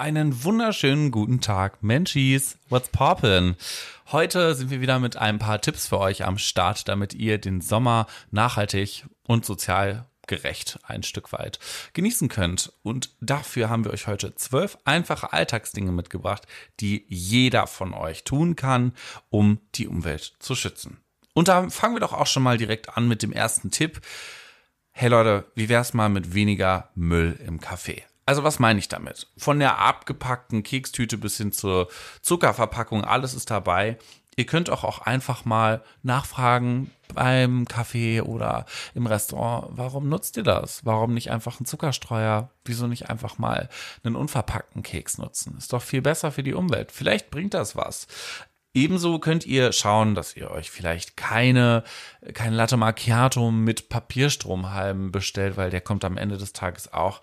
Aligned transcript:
Einen 0.00 0.44
wunderschönen 0.44 1.10
guten 1.10 1.42
Tag, 1.42 1.82
Menschies. 1.82 2.56
What's 2.70 2.88
poppin'? 2.88 3.54
Heute 4.10 4.54
sind 4.54 4.70
wir 4.70 4.80
wieder 4.80 4.98
mit 4.98 5.18
ein 5.18 5.38
paar 5.38 5.60
Tipps 5.60 5.88
für 5.88 5.98
euch 5.98 6.24
am 6.24 6.38
Start, 6.38 6.88
damit 6.88 7.12
ihr 7.12 7.36
den 7.36 7.60
Sommer 7.60 8.06
nachhaltig 8.30 9.04
und 9.26 9.44
sozial 9.44 10.06
gerecht 10.26 10.78
ein 10.84 11.02
Stück 11.02 11.34
weit 11.34 11.58
genießen 11.92 12.30
könnt. 12.30 12.72
Und 12.82 13.10
dafür 13.20 13.68
haben 13.68 13.84
wir 13.84 13.92
euch 13.92 14.06
heute 14.06 14.34
zwölf 14.36 14.78
einfache 14.86 15.34
Alltagsdinge 15.34 15.92
mitgebracht, 15.92 16.46
die 16.80 17.04
jeder 17.08 17.66
von 17.66 17.92
euch 17.92 18.24
tun 18.24 18.56
kann, 18.56 18.94
um 19.28 19.60
die 19.74 19.86
Umwelt 19.86 20.32
zu 20.38 20.54
schützen. 20.54 20.96
Und 21.34 21.48
da 21.48 21.68
fangen 21.68 21.96
wir 21.96 22.00
doch 22.00 22.14
auch 22.14 22.26
schon 22.26 22.42
mal 22.42 22.56
direkt 22.56 22.96
an 22.96 23.06
mit 23.06 23.22
dem 23.22 23.32
ersten 23.32 23.70
Tipp. 23.70 24.00
Hey 24.92 25.10
Leute, 25.10 25.44
wie 25.54 25.68
wär's 25.68 25.92
mal 25.92 26.08
mit 26.08 26.32
weniger 26.32 26.88
Müll 26.94 27.38
im 27.46 27.60
Café? 27.60 28.04
Also 28.30 28.44
was 28.44 28.60
meine 28.60 28.78
ich 28.78 28.86
damit? 28.86 29.26
Von 29.36 29.58
der 29.58 29.80
abgepackten 29.80 30.62
Kekstüte 30.62 31.18
bis 31.18 31.36
hin 31.36 31.50
zur 31.50 31.88
Zuckerverpackung, 32.22 33.04
alles 33.04 33.34
ist 33.34 33.50
dabei. 33.50 33.98
Ihr 34.36 34.46
könnt 34.46 34.70
auch, 34.70 34.84
auch 34.84 35.00
einfach 35.00 35.44
mal 35.44 35.82
nachfragen 36.04 36.92
beim 37.12 37.64
Kaffee 37.64 38.20
oder 38.20 38.66
im 38.94 39.08
Restaurant, 39.08 39.66
warum 39.70 40.08
nutzt 40.08 40.36
ihr 40.36 40.44
das? 40.44 40.86
Warum 40.86 41.12
nicht 41.12 41.32
einfach 41.32 41.58
einen 41.58 41.66
Zuckerstreuer? 41.66 42.50
Wieso 42.64 42.86
nicht 42.86 43.10
einfach 43.10 43.38
mal 43.38 43.68
einen 44.04 44.14
unverpackten 44.14 44.84
Keks 44.84 45.18
nutzen? 45.18 45.56
Ist 45.58 45.72
doch 45.72 45.82
viel 45.82 46.00
besser 46.00 46.30
für 46.30 46.44
die 46.44 46.54
Umwelt. 46.54 46.92
Vielleicht 46.92 47.32
bringt 47.32 47.54
das 47.54 47.74
was. 47.74 48.06
Ebenso 48.72 49.18
könnt 49.18 49.46
ihr 49.46 49.72
schauen, 49.72 50.14
dass 50.14 50.36
ihr 50.36 50.50
euch 50.50 50.70
vielleicht 50.70 51.16
keine, 51.16 51.82
kein 52.34 52.52
Latte 52.52 52.76
Macchiato 52.76 53.50
mit 53.50 53.88
Papierstromhalmen 53.88 55.10
bestellt, 55.10 55.56
weil 55.56 55.70
der 55.70 55.80
kommt 55.80 56.04
am 56.04 56.16
Ende 56.16 56.38
des 56.38 56.52
Tages 56.52 56.92
auch 56.92 57.20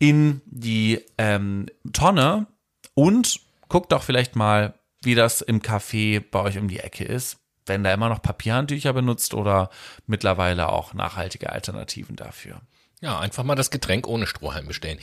in 0.00 0.40
die 0.46 1.04
ähm, 1.16 1.66
Tonne. 1.92 2.46
Und 2.94 3.40
guckt 3.68 3.92
doch 3.92 4.02
vielleicht 4.02 4.34
mal, 4.34 4.74
wie 5.02 5.14
das 5.14 5.40
im 5.40 5.60
Café 5.60 6.20
bei 6.20 6.40
euch 6.40 6.58
um 6.58 6.66
die 6.66 6.80
Ecke 6.80 7.04
ist. 7.04 7.38
Wenn 7.66 7.84
da 7.84 7.94
immer 7.94 8.08
noch 8.08 8.20
Papierhandtücher 8.20 8.92
benutzt 8.92 9.32
oder 9.32 9.70
mittlerweile 10.06 10.70
auch 10.70 10.92
nachhaltige 10.92 11.50
Alternativen 11.50 12.16
dafür. 12.16 12.60
Ja, 13.02 13.18
einfach 13.18 13.44
mal 13.44 13.54
das 13.54 13.70
Getränk 13.70 14.06
ohne 14.06 14.26
Strohhalm 14.26 14.66
bestellen. 14.66 14.98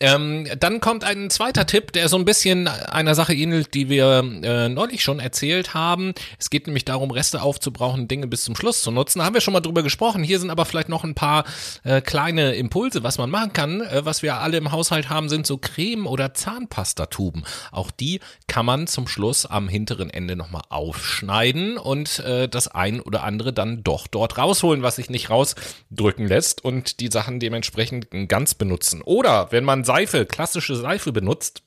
Ähm, 0.00 0.48
dann 0.58 0.80
kommt 0.80 1.04
ein 1.04 1.28
zweiter 1.28 1.66
Tipp, 1.66 1.92
der 1.92 2.08
so 2.08 2.16
ein 2.16 2.24
bisschen 2.24 2.66
einer 2.66 3.14
Sache 3.14 3.34
ähnelt, 3.34 3.74
die 3.74 3.90
wir 3.90 4.24
äh, 4.42 4.70
neulich 4.70 5.02
schon 5.02 5.20
erzählt 5.20 5.74
haben. 5.74 6.14
Es 6.38 6.48
geht 6.48 6.66
nämlich 6.66 6.86
darum, 6.86 7.10
Reste 7.10 7.42
aufzubrauchen, 7.42 8.08
Dinge 8.08 8.26
bis 8.26 8.44
zum 8.44 8.56
Schluss 8.56 8.80
zu 8.80 8.90
nutzen. 8.90 9.18
Da 9.18 9.26
haben 9.26 9.34
wir 9.34 9.42
schon 9.42 9.52
mal 9.52 9.60
drüber 9.60 9.82
gesprochen. 9.82 10.22
Hier 10.22 10.40
sind 10.40 10.48
aber 10.48 10.64
vielleicht 10.64 10.88
noch 10.88 11.04
ein 11.04 11.14
paar 11.14 11.44
äh, 11.84 12.00
kleine 12.00 12.54
Impulse, 12.54 13.02
was 13.02 13.18
man 13.18 13.28
machen 13.28 13.52
kann. 13.52 13.82
Äh, 13.82 14.06
was 14.06 14.22
wir 14.22 14.36
alle 14.36 14.56
im 14.56 14.72
Haushalt 14.72 15.10
haben, 15.10 15.28
sind 15.28 15.46
so 15.46 15.58
Creme- 15.58 16.06
oder 16.06 16.32
Zahnpastatuben. 16.32 17.44
Auch 17.70 17.90
die 17.90 18.20
kann 18.46 18.64
man 18.64 18.86
zum 18.86 19.06
Schluss 19.06 19.44
am 19.44 19.68
hinteren 19.68 20.08
Ende 20.08 20.36
nochmal 20.36 20.62
aufschneiden 20.70 21.76
und 21.76 22.18
äh, 22.20 22.48
das 22.48 22.68
ein 22.68 23.02
oder 23.02 23.24
andere 23.24 23.52
dann 23.52 23.84
doch 23.84 24.06
dort 24.06 24.38
rausholen, 24.38 24.82
was 24.82 24.96
sich 24.96 25.10
nicht 25.10 25.28
rausdrücken 25.28 26.26
lässt. 26.26 26.64
Und 26.64 27.00
die 27.00 27.08
Sachen, 27.08 27.41
dementsprechend 27.42 28.08
ganz 28.28 28.54
benutzen. 28.54 29.02
Oder 29.02 29.50
wenn 29.52 29.64
man 29.64 29.84
Seife, 29.84 30.24
klassische 30.24 30.76
Seife 30.76 31.12
benutzt, 31.12 31.62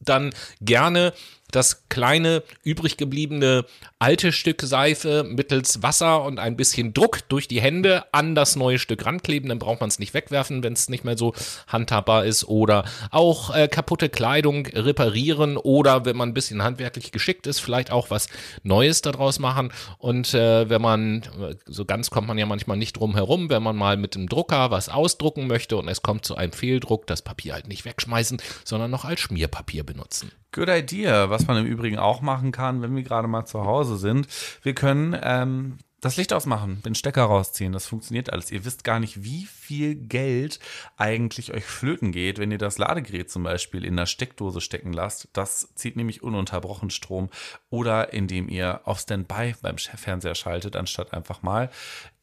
dann 0.00 0.32
gerne 0.60 1.12
das 1.50 1.88
kleine 1.88 2.42
übrig 2.62 2.96
gebliebene 2.96 3.64
alte 3.98 4.32
Stück 4.32 4.62
Seife 4.62 5.24
mittels 5.24 5.82
Wasser 5.82 6.22
und 6.22 6.38
ein 6.38 6.56
bisschen 6.56 6.94
Druck 6.94 7.28
durch 7.28 7.48
die 7.48 7.60
Hände 7.60 8.04
an 8.12 8.34
das 8.34 8.54
neue 8.56 8.78
Stück 8.78 9.04
rankleben. 9.04 9.48
Dann 9.48 9.58
braucht 9.58 9.80
man 9.80 9.88
es 9.88 9.98
nicht 9.98 10.14
wegwerfen, 10.14 10.62
wenn 10.62 10.74
es 10.74 10.88
nicht 10.88 11.04
mehr 11.04 11.16
so 11.16 11.34
handhabbar 11.66 12.24
ist. 12.24 12.44
Oder 12.44 12.84
auch 13.10 13.54
äh, 13.54 13.68
kaputte 13.68 14.08
Kleidung 14.08 14.66
reparieren 14.66 15.56
oder 15.56 16.04
wenn 16.04 16.16
man 16.16 16.30
ein 16.30 16.34
bisschen 16.34 16.62
handwerklich 16.62 17.12
geschickt 17.12 17.46
ist, 17.46 17.60
vielleicht 17.60 17.90
auch 17.90 18.10
was 18.10 18.28
Neues 18.62 19.02
daraus 19.02 19.38
machen. 19.38 19.72
Und 19.98 20.34
äh, 20.34 20.68
wenn 20.68 20.82
man, 20.82 21.22
so 21.66 21.84
ganz 21.84 22.10
kommt 22.10 22.28
man 22.28 22.38
ja 22.38 22.46
manchmal 22.46 22.76
nicht 22.76 22.96
drum 22.96 23.14
herum, 23.14 23.50
wenn 23.50 23.62
man 23.62 23.76
mal 23.76 23.96
mit 23.96 24.14
dem 24.14 24.28
Drucker 24.28 24.70
was 24.70 24.88
ausdrucken 24.88 25.46
möchte 25.46 25.76
und 25.76 25.88
es 25.88 26.02
kommt 26.02 26.24
zu 26.24 26.36
einem 26.36 26.52
Fehldruck, 26.52 27.06
das 27.06 27.22
Papier 27.22 27.54
halt 27.54 27.68
nicht 27.68 27.84
wegschmeißen, 27.84 28.40
sondern 28.64 28.90
noch 28.90 29.04
als 29.04 29.20
Schmierpapier 29.20 29.84
benutzen. 29.84 30.30
Good 30.52 30.68
idea. 30.68 31.30
Was 31.30 31.46
man 31.46 31.58
im 31.58 31.66
Übrigen 31.66 31.98
auch 31.98 32.20
machen 32.20 32.52
kann, 32.52 32.82
wenn 32.82 32.96
wir 32.96 33.02
gerade 33.02 33.28
mal 33.28 33.44
zu 33.44 33.64
Hause 33.64 33.98
sind. 33.98 34.28
Wir 34.62 34.74
können 34.74 35.18
ähm, 35.22 35.78
das 36.00 36.16
Licht 36.16 36.32
ausmachen, 36.32 36.80
den 36.84 36.94
Stecker 36.94 37.24
rausziehen. 37.24 37.72
Das 37.72 37.86
funktioniert 37.86 38.32
alles. 38.32 38.52
Ihr 38.52 38.64
wisst 38.64 38.84
gar 38.84 39.00
nicht, 39.00 39.24
wie 39.24 39.46
viel 39.46 39.96
Geld 39.96 40.60
eigentlich 40.96 41.52
euch 41.52 41.64
flöten 41.64 42.12
geht, 42.12 42.38
wenn 42.38 42.52
ihr 42.52 42.58
das 42.58 42.78
Ladegerät 42.78 43.30
zum 43.30 43.42
Beispiel 43.42 43.84
in 43.84 43.96
der 43.96 44.06
Steckdose 44.06 44.60
stecken 44.60 44.92
lasst. 44.92 45.28
Das 45.32 45.74
zieht 45.74 45.96
nämlich 45.96 46.22
ununterbrochen 46.22 46.90
Strom. 46.90 47.30
Oder 47.68 48.12
indem 48.12 48.48
ihr 48.48 48.82
auf 48.84 49.00
Standby 49.00 49.56
beim 49.60 49.78
Fernseher 49.78 50.36
schaltet, 50.36 50.76
anstatt 50.76 51.12
einfach 51.12 51.42
mal 51.42 51.68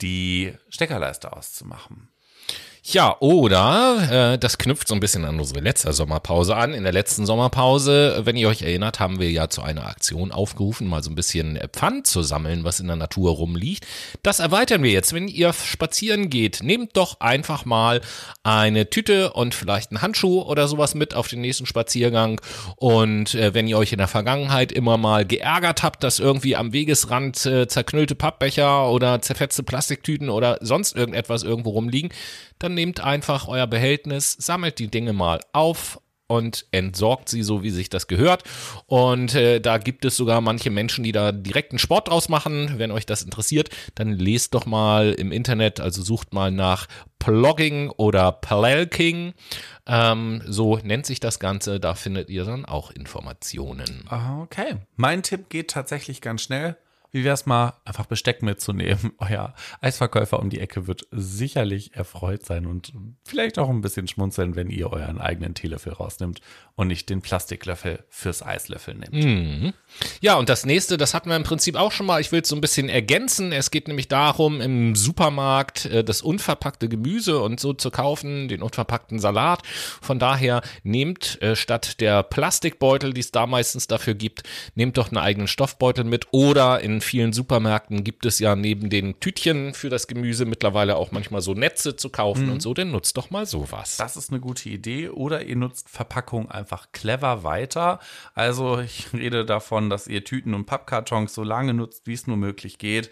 die 0.02 0.54
Steckerleiste 0.70 1.34
auszumachen. 1.34 2.08
Ja, 2.88 3.18
oder 3.20 4.34
äh, 4.34 4.38
das 4.38 4.60
knüpft 4.60 4.88
so 4.88 4.94
ein 4.94 5.00
bisschen 5.00 5.26
an 5.26 5.40
unsere 5.40 5.60
letzte 5.60 5.92
Sommerpause 5.92 6.56
an. 6.56 6.72
In 6.76 6.84
der 6.84 6.94
letzten 6.94 7.26
Sommerpause, 7.26 8.22
wenn 8.26 8.38
ihr 8.38 8.48
euch 8.48 8.62
erinnert, 8.62 9.00
haben 9.00 9.20
wir 9.20 9.32
ja 9.32 9.50
zu 9.50 9.64
einer 9.64 9.88
Aktion 9.88 10.32
aufgerufen, 10.32 10.88
mal 10.88 11.02
so 11.02 11.10
ein 11.10 11.16
bisschen 11.16 11.60
Pfand 11.74 12.06
zu 12.06 12.22
sammeln, 12.22 12.64
was 12.64 12.80
in 12.80 12.86
der 12.86 12.96
Natur 12.96 13.32
rumliegt. 13.32 13.88
Das 14.22 14.40
erweitern 14.40 14.84
wir 14.84 14.92
jetzt. 14.92 15.14
Wenn 15.14 15.28
ihr 15.28 15.52
spazieren 15.54 16.30
geht, 16.30 16.62
nehmt 16.62 16.96
doch 16.96 17.22
einfach 17.22 17.66
mal 17.66 18.02
eine 18.44 18.88
Tüte 18.88 19.34
und 19.34 19.56
vielleicht 19.56 19.90
einen 19.90 20.04
Handschuh 20.04 20.44
oder 20.44 20.68
sowas 20.68 20.94
mit 20.94 21.16
auf 21.16 21.28
den 21.28 21.42
nächsten 21.42 21.66
Spaziergang. 21.66 22.40
Und 22.76 23.34
äh, 23.34 23.56
wenn 23.56 23.68
ihr 23.68 23.80
euch 23.80 23.94
in 23.94 23.98
der 23.98 24.08
Vergangenheit 24.08 24.72
immer 24.72 24.98
mal 24.98 25.26
geärgert 25.26 25.82
habt, 25.82 26.04
dass 26.04 26.20
irgendwie 26.20 26.56
am 26.56 26.72
Wegesrand 26.72 27.48
äh, 27.48 27.68
zerknüllte 27.68 28.14
Pappbecher 28.14 28.92
oder 28.92 29.24
zerfetzte 29.24 29.64
Plastiktüten 29.64 30.30
oder 30.30 30.60
sonst 30.62 30.96
irgendetwas 30.96 31.42
irgendwo 31.42 31.72
rumliegen, 31.72 32.12
dann 32.60 32.75
nehmt 32.76 33.00
einfach 33.00 33.48
euer 33.48 33.68
Behältnis, 33.68 34.34
sammelt 34.34 34.80
die 34.80 34.90
Dinge 34.90 35.14
mal 35.14 35.40
auf 35.54 36.00
und 36.28 36.66
entsorgt 36.72 37.30
sie 37.30 37.44
so, 37.44 37.62
wie 37.62 37.70
sich 37.70 37.90
das 37.90 38.08
gehört. 38.08 38.44
Und 38.88 39.36
äh, 39.36 39.60
da 39.60 39.78
gibt 39.78 40.06
es 40.06 40.16
sogar 40.16 40.42
manche 40.42 40.72
Menschen, 40.72 41.04
die 41.04 41.12
da 41.12 41.32
direkten 41.32 41.78
Sport 41.78 42.08
draus 42.08 42.30
machen. 42.30 42.78
Wenn 42.78 42.92
euch 42.92 43.06
das 43.06 43.22
interessiert, 43.22 43.70
dann 43.94 44.14
lest 44.14 44.56
doch 44.56 44.66
mal 44.66 45.14
im 45.14 45.32
Internet, 45.32 45.80
also 45.80 46.02
sucht 46.02 46.34
mal 46.34 46.52
nach 46.52 46.88
Plogging 47.20 47.92
oder 47.92 48.32
Plelking. 48.32 49.34
Ähm, 49.86 50.42
so 50.46 50.78
nennt 50.78 51.06
sich 51.06 51.20
das 51.20 51.40
Ganze. 51.40 51.80
Da 51.80 51.94
findet 51.94 52.30
ihr 52.30 52.44
dann 52.44 52.66
auch 52.66 52.92
Informationen. 52.92 54.06
Okay. 54.42 54.78
Mein 54.96 55.22
Tipp 55.22 55.50
geht 55.50 55.70
tatsächlich 55.70 56.22
ganz 56.22 56.42
schnell. 56.42 56.76
Wie 57.16 57.24
wär's 57.24 57.46
mal, 57.46 57.76
einfach 57.86 58.08
Besteck 58.08 58.44
mitzunehmen? 58.44 59.14
Euer 59.20 59.54
Eisverkäufer 59.80 60.38
um 60.38 60.50
die 60.50 60.60
Ecke 60.60 60.86
wird 60.86 61.08
sicherlich 61.12 61.96
erfreut 61.96 62.46
sein 62.46 62.66
und 62.66 62.92
vielleicht 63.24 63.58
auch 63.58 63.70
ein 63.70 63.80
bisschen 63.80 64.10
schmunzeln, 64.10 64.58
wenn 64.58 64.70
ihr 64.70 64.92
euren 64.92 65.22
eigenen 65.22 65.54
Teelöffel 65.54 65.94
rausnimmt 65.94 66.42
und 66.76 66.90
nicht 66.90 67.10
den 67.10 67.22
Plastiklöffel 67.22 68.04
fürs 68.10 68.44
Eislöffel 68.44 68.96
nehmt. 68.96 69.14
Mhm. 69.14 69.74
Ja, 70.20 70.36
und 70.36 70.50
das 70.50 70.66
nächste, 70.66 70.98
das 70.98 71.14
hatten 71.14 71.30
wir 71.30 71.38
im 71.38 71.44
Prinzip 71.44 71.78
auch 71.78 71.94
schon 71.94 72.06
mal. 72.06 72.20
Ich 72.20 72.34
will 72.34 72.42
es 72.42 72.50
so 72.50 72.56
ein 72.58 72.60
bisschen 72.60 72.90
ergänzen. 72.90 73.54
Es 73.54 73.72
geht 73.72 73.88
nämlich 73.88 74.10
darum, 74.10 74.60
im 74.60 74.94
Supermarkt 74.98 75.86
äh, 75.86 76.04
das 76.04 76.22
unverpackte 76.22 76.90
Gemüse 76.90 77.40
und 77.40 77.62
so 77.62 77.72
zu 77.72 77.92
kaufen, 77.92 78.50
den 78.50 78.62
unverpackten 78.62 79.20
Salat. 79.20 79.62
Von 80.02 80.20
daher 80.20 80.62
nehmt 80.84 81.42
äh, 81.42 81.56
statt 81.56 82.02
der 82.02 82.24
Plastikbeutel, 82.24 83.14
die 83.14 83.22
es 83.22 83.32
da 83.32 83.48
meistens 83.48 83.88
dafür 83.88 84.16
gibt, 84.16 84.44
nehmt 84.74 84.98
doch 84.98 85.08
einen 85.08 85.18
eigenen 85.18 85.48
Stoffbeutel 85.48 86.04
mit 86.04 86.28
oder 86.32 86.82
in 86.82 87.00
vielen 87.06 87.34
Supermärkten 87.34 88.04
gibt 88.04 88.26
es 88.26 88.40
ja 88.40 88.56
neben 88.56 88.90
den 88.90 89.20
Tütchen 89.20 89.74
für 89.74 89.90
das 89.90 90.08
Gemüse 90.08 90.46
mittlerweile 90.46 90.98
auch 90.98 91.12
manchmal 91.12 91.42
so 91.42 91.54
Netze 91.54 91.96
zu 91.96 92.10
kaufen 92.10 92.48
mhm. 92.48 92.54
und 92.54 92.62
so, 92.62 92.74
dann 92.74 92.92
nutzt 92.92 93.16
doch 93.18 93.30
mal 93.30 93.46
sowas. 93.46 93.98
Das 93.98 94.18
ist 94.18 94.32
eine 94.32 94.40
gute 94.40 94.70
Idee. 94.70 95.10
Oder 95.10 95.44
ihr 95.46 95.56
nutzt 95.56 95.90
Verpackung 95.90 96.52
einfach 96.52 96.92
clever 96.92 97.44
weiter. 97.44 98.00
Also 98.34 98.80
ich 98.80 99.08
rede 99.14 99.46
davon, 99.46 99.90
dass 99.90 100.08
ihr 100.08 100.24
Tüten 100.24 100.54
und 100.54 100.66
Pappkartons 100.66 101.34
so 101.34 101.44
lange 101.44 101.74
nutzt, 101.74 102.08
wie 102.08 102.14
es 102.14 102.28
nur 102.28 102.38
möglich 102.38 102.78
geht. 102.78 103.10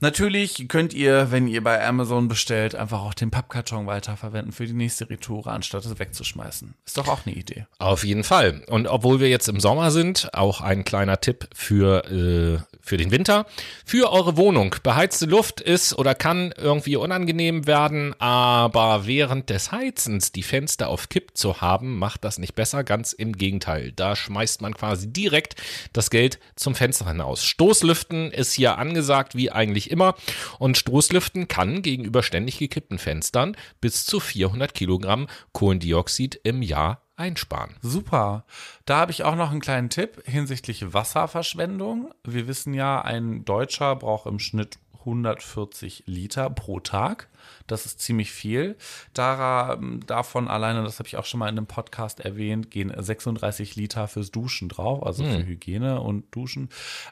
Natürlich 0.00 0.68
könnt 0.68 0.92
ihr, 0.92 1.30
wenn 1.30 1.48
ihr 1.48 1.64
bei 1.64 1.84
Amazon 1.84 2.28
bestellt, 2.28 2.74
einfach 2.74 3.00
auch 3.00 3.14
den 3.14 3.30
Pappkarton 3.30 3.86
weiterverwenden 3.86 4.52
für 4.52 4.66
die 4.66 4.74
nächste 4.74 5.08
Retoure, 5.08 5.50
anstatt 5.50 5.86
es 5.86 5.98
wegzuschmeißen. 5.98 6.74
Ist 6.84 6.98
doch 6.98 7.08
auch 7.08 7.24
eine 7.24 7.34
Idee. 7.34 7.66
Auf 7.78 8.04
jeden 8.04 8.24
Fall. 8.24 8.62
Und 8.68 8.86
obwohl 8.88 9.20
wir 9.20 9.30
jetzt 9.30 9.48
im 9.48 9.58
Sommer 9.58 9.90
sind, 9.90 10.28
auch 10.34 10.60
ein 10.60 10.84
kleiner 10.84 11.20
Tipp 11.20 11.48
für, 11.54 12.04
äh, 12.10 12.75
für 12.86 12.96
den 12.96 13.10
Winter. 13.10 13.46
Für 13.84 14.12
eure 14.12 14.36
Wohnung. 14.36 14.76
Beheizte 14.82 15.26
Luft 15.26 15.60
ist 15.60 15.98
oder 15.98 16.14
kann 16.14 16.54
irgendwie 16.56 16.96
unangenehm 16.96 17.66
werden, 17.66 18.14
aber 18.20 19.06
während 19.06 19.50
des 19.50 19.72
Heizens 19.72 20.32
die 20.32 20.44
Fenster 20.44 20.88
auf 20.88 21.08
Kipp 21.08 21.36
zu 21.36 21.60
haben, 21.60 21.98
macht 21.98 22.24
das 22.24 22.38
nicht 22.38 22.54
besser. 22.54 22.84
Ganz 22.84 23.12
im 23.12 23.32
Gegenteil. 23.32 23.92
Da 23.92 24.14
schmeißt 24.14 24.62
man 24.62 24.74
quasi 24.74 25.12
direkt 25.12 25.56
das 25.92 26.10
Geld 26.10 26.38
zum 26.54 26.74
Fenster 26.74 27.08
hinaus. 27.08 27.44
Stoßlüften 27.44 28.30
ist 28.30 28.52
hier 28.52 28.78
angesagt, 28.78 29.34
wie 29.34 29.50
eigentlich 29.50 29.90
immer. 29.90 30.14
Und 30.58 30.78
Stoßlüften 30.78 31.48
kann 31.48 31.82
gegenüber 31.82 32.22
ständig 32.22 32.58
gekippten 32.58 32.98
Fenstern 32.98 33.56
bis 33.80 34.06
zu 34.06 34.20
400 34.20 34.74
Kilogramm 34.74 35.26
Kohlendioxid 35.52 36.40
im 36.44 36.62
Jahr 36.62 37.05
einsparen. 37.16 37.74
Super. 37.82 38.44
Da 38.84 38.98
habe 38.98 39.12
ich 39.12 39.24
auch 39.24 39.36
noch 39.36 39.50
einen 39.50 39.60
kleinen 39.60 39.90
Tipp 39.90 40.22
hinsichtlich 40.26 40.92
Wasserverschwendung. 40.92 42.12
Wir 42.24 42.46
wissen 42.46 42.74
ja, 42.74 43.00
ein 43.00 43.44
Deutscher 43.44 43.96
braucht 43.96 44.26
im 44.26 44.38
Schnitt 44.38 44.78
140 45.06 46.04
Liter 46.06 46.50
pro 46.50 46.80
Tag. 46.80 47.28
Das 47.66 47.86
ist 47.86 48.00
ziemlich 48.00 48.32
viel. 48.32 48.76
Dara, 49.14 49.78
davon 50.06 50.48
alleine, 50.48 50.82
das 50.82 50.98
habe 50.98 51.06
ich 51.06 51.16
auch 51.16 51.24
schon 51.24 51.38
mal 51.38 51.48
in 51.48 51.56
einem 51.56 51.66
Podcast 51.66 52.20
erwähnt, 52.20 52.70
gehen 52.70 52.92
36 52.96 53.76
Liter 53.76 54.08
fürs 54.08 54.30
Duschen 54.30 54.68
drauf, 54.68 55.04
also 55.04 55.24
für 55.24 55.46
Hygiene 55.46 56.00
und 56.00 56.34
Duschen. 56.34 56.68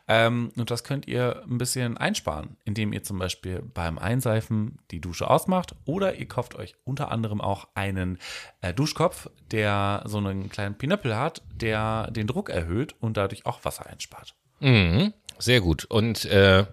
Ähm, 0.08 0.52
und 0.56 0.70
das 0.70 0.85
könnt 0.85 1.06
ihr 1.06 1.43
ein 1.49 1.58
bisschen 1.58 1.96
einsparen, 1.96 2.56
indem 2.64 2.93
ihr 2.93 3.02
zum 3.02 3.19
Beispiel 3.19 3.62
beim 3.62 3.99
Einseifen 3.99 4.79
die 4.91 5.00
Dusche 5.00 5.31
ausmacht 5.31 5.75
oder 5.85 6.17
ihr 6.17 6.26
kauft 6.26 6.56
euch 6.56 6.75
unter 6.85 7.11
anderem 7.11 7.41
auch 7.41 7.69
einen 7.75 8.19
äh, 8.61 8.75
Duschkopf, 8.75 9.31
der 9.50 10.02
so 10.06 10.19
einen 10.19 10.49
kleinen 10.49 10.76
Pinöppel 10.76 11.17
hat, 11.17 11.43
der 11.55 12.11
den 12.11 12.26
Druck 12.26 12.50
erhöht 12.50 12.94
und 13.00 13.17
dadurch 13.17 13.46
auch 13.46 13.64
Wasser 13.64 13.87
einspart. 13.87 14.35
Mhm, 14.61 15.12
sehr 15.38 15.61
gut. 15.61 15.85
Und 15.85 16.25
äh, 16.26 16.64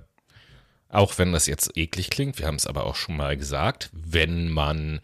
auch 0.92 1.18
wenn 1.18 1.32
das 1.32 1.48
jetzt 1.48 1.78
eklig 1.78 2.10
klingt, 2.10 2.40
wir 2.40 2.48
haben 2.48 2.56
es 2.56 2.68
aber 2.68 2.86
auch 2.86 2.96
schon 2.96 3.18
mal 3.18 3.38
gesagt, 3.38 3.90
wenn 3.94 4.50
man 4.50 5.02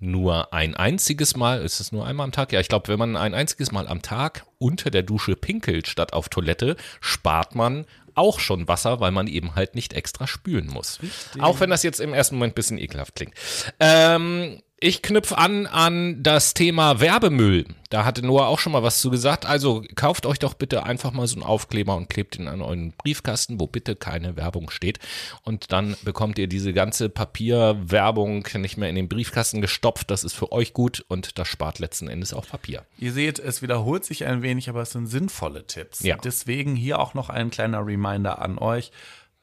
nur 0.00 0.52
ein 0.54 0.74
einziges 0.74 1.36
Mal, 1.36 1.62
ist 1.62 1.80
es 1.80 1.92
nur 1.92 2.06
einmal 2.06 2.24
am 2.24 2.32
Tag? 2.32 2.52
Ja, 2.52 2.60
ich 2.60 2.68
glaube, 2.68 2.88
wenn 2.88 2.98
man 2.98 3.16
ein 3.16 3.34
einziges 3.34 3.70
Mal 3.70 3.86
am 3.86 4.00
Tag 4.02 4.46
unter 4.58 4.90
der 4.90 5.02
Dusche 5.02 5.36
pinkelt 5.36 5.86
statt 5.88 6.14
auf 6.14 6.30
Toilette, 6.30 6.76
spart 7.00 7.54
man 7.54 7.84
auch 8.14 8.40
schon 8.40 8.66
Wasser, 8.66 9.00
weil 9.00 9.12
man 9.12 9.26
eben 9.26 9.54
halt 9.54 9.74
nicht 9.74 9.92
extra 9.92 10.26
spülen 10.26 10.66
muss. 10.66 10.98
Auch 11.38 11.60
wenn 11.60 11.70
das 11.70 11.82
jetzt 11.82 12.00
im 12.00 12.12
ersten 12.12 12.36
Moment 12.36 12.52
ein 12.52 12.54
bisschen 12.54 12.78
ekelhaft 12.78 13.14
klingt. 13.14 13.34
Ähm, 13.78 14.62
ich 14.82 15.02
knüpfe 15.02 15.36
an 15.36 15.66
an 15.66 16.22
das 16.22 16.54
Thema 16.54 17.00
Werbemüll. 17.00 17.66
Da 17.90 18.06
hatte 18.06 18.24
Noah 18.24 18.46
auch 18.46 18.58
schon 18.58 18.72
mal 18.72 18.82
was 18.82 19.00
zu 19.02 19.10
gesagt. 19.10 19.44
Also 19.44 19.84
kauft 19.94 20.24
euch 20.24 20.38
doch 20.38 20.54
bitte 20.54 20.84
einfach 20.84 21.12
mal 21.12 21.26
so 21.26 21.36
einen 21.36 21.42
Aufkleber 21.42 21.94
und 21.96 22.08
klebt 22.08 22.38
ihn 22.38 22.48
an 22.48 22.62
euren 22.62 22.92
Briefkasten, 22.92 23.60
wo 23.60 23.66
bitte 23.66 23.94
keine 23.94 24.36
Werbung 24.36 24.70
steht. 24.70 24.98
Und 25.42 25.70
dann 25.72 25.96
bekommt 26.02 26.38
ihr 26.38 26.46
diese 26.46 26.72
ganze 26.72 27.10
Papierwerbung 27.10 28.46
nicht 28.54 28.78
mehr 28.78 28.88
in 28.88 28.94
den 28.94 29.08
Briefkasten 29.08 29.60
gestopft. 29.60 30.10
Das 30.10 30.24
ist 30.24 30.32
für 30.32 30.50
euch 30.50 30.72
gut 30.72 31.04
und 31.08 31.38
das 31.38 31.48
spart 31.48 31.78
letzten 31.78 32.08
Endes 32.08 32.32
auch 32.32 32.46
Papier. 32.46 32.86
Ihr 32.98 33.12
seht, 33.12 33.38
es 33.38 33.60
wiederholt 33.60 34.06
sich 34.06 34.24
ein 34.24 34.40
wenig, 34.40 34.70
aber 34.70 34.80
es 34.80 34.92
sind 34.92 35.08
sinnvolle 35.08 35.66
Tipps. 35.66 36.00
Ja. 36.00 36.16
Deswegen 36.16 36.74
hier 36.74 37.00
auch 37.00 37.12
noch 37.12 37.28
ein 37.28 37.50
kleiner 37.50 37.84
Reminder 37.84 38.40
an 38.40 38.56
euch. 38.56 38.92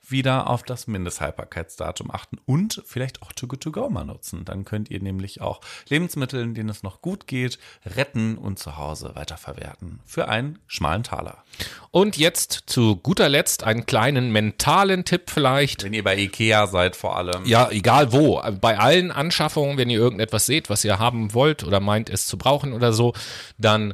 Wieder 0.09 0.50
auf 0.50 0.63
das 0.63 0.88
Mindesthaltbarkeitsdatum 0.88 2.12
achten 2.12 2.38
und 2.45 2.81
vielleicht 2.86 3.21
auch 3.21 3.33
Too 3.33 3.48
Good 3.48 3.62
To 3.62 3.71
Go 3.71 3.89
mal 3.89 4.06
nutzen. 4.06 4.45
Dann 4.45 4.63
könnt 4.63 4.89
ihr 4.89 5.01
nämlich 5.01 5.42
auch 5.42 5.59
Lebensmittel, 5.89 6.54
denen 6.54 6.69
es 6.69 6.81
noch 6.83 7.01
gut 7.01 7.27
geht, 7.27 7.59
retten 7.86 8.38
und 8.38 8.57
zu 8.57 8.77
Hause 8.77 9.12
weiterverwerten. 9.15 10.00
Für 10.06 10.30
einen 10.30 10.59
schmalen 10.68 11.04
Taler. 11.04 11.44
Und 11.92 12.15
jetzt 12.18 12.63
zu 12.68 12.95
guter 12.95 13.27
Letzt 13.27 13.63
einen 13.63 13.86
kleinen 13.86 14.31
mentalen 14.31 15.04
Tipp 15.04 15.30
vielleicht. 15.30 15.83
Wenn 15.83 15.94
ihr 15.94 16.04
bei 16.04 16.18
Ikea 16.18 16.68
seid 16.68 16.95
vor 16.95 17.18
allem. 17.18 17.45
Ja, 17.45 17.69
egal 17.69 18.13
wo. 18.13 18.42
Bei 18.62 18.80
allen 18.80 19.12
Anschaffungen, 19.12 19.77
wenn 19.77 19.89
ihr 19.89 20.00
irgendetwas 20.00 20.45
seht, 20.45 20.69
was 20.69 20.86
ihr 20.86 21.00
haben 21.00 21.33
wollt 21.33 21.63
oder 21.63 21.80
meint 21.80 22.10
es 22.10 22.27
zu 22.27 22.38
brauchen 22.38 22.74
oder 22.74 22.94
so, 22.94 23.13
dann 23.57 23.94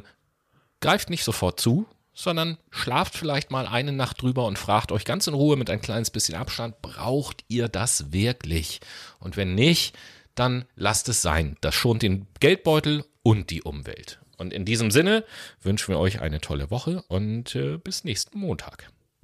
greift 0.80 1.10
nicht 1.10 1.24
sofort 1.24 1.58
zu, 1.58 1.86
sondern 2.14 2.58
schlaft 2.70 3.16
vielleicht 3.16 3.50
mal 3.50 3.66
eine 3.66 3.92
Nacht 3.92 4.22
drüber 4.22 4.46
und 4.46 4.58
fragt 4.58 4.92
euch 4.92 5.04
ganz 5.04 5.26
in 5.26 5.34
Ruhe 5.34 5.56
mit 5.56 5.68
ein 5.68 5.80
kleines 5.80 6.10
bisschen 6.10 6.36
Abstand, 6.36 6.80
braucht 6.80 7.44
ihr 7.48 7.68
das 7.68 8.12
wirklich? 8.12 8.80
Und 9.18 9.36
wenn 9.36 9.54
nicht, 9.54 9.96
dann 10.34 10.64
lasst 10.76 11.08
es 11.08 11.22
sein. 11.22 11.56
Das 11.60 11.74
schont 11.74 12.02
den 12.02 12.26
Geldbeutel 12.40 13.04
und 13.22 13.50
die 13.50 13.62
Umwelt. 13.62 14.20
Und 14.36 14.52
in 14.52 14.64
diesem 14.64 14.90
Sinne 14.90 15.24
wünschen 15.62 15.88
wir 15.88 15.98
euch 15.98 16.20
eine 16.20 16.40
tolle 16.40 16.70
Woche 16.70 17.02
und 17.08 17.54
äh, 17.54 17.76
bis 17.78 18.04
nächsten 18.04 18.38
Montag. 18.38 18.90